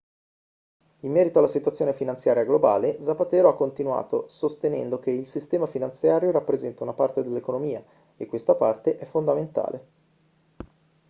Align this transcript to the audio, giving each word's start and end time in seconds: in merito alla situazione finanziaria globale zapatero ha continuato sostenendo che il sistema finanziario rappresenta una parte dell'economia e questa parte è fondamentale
in 1.01 1.11
merito 1.11 1.37
alla 1.37 1.47
situazione 1.47 1.93
finanziaria 1.93 2.43
globale 2.43 2.99
zapatero 3.03 3.49
ha 3.49 3.55
continuato 3.55 4.25
sostenendo 4.29 4.97
che 4.97 5.11
il 5.11 5.27
sistema 5.27 5.67
finanziario 5.67 6.31
rappresenta 6.31 6.81
una 6.81 6.93
parte 6.93 7.21
dell'economia 7.21 7.85
e 8.17 8.25
questa 8.25 8.55
parte 8.55 8.97
è 8.97 9.05
fondamentale 9.05 9.87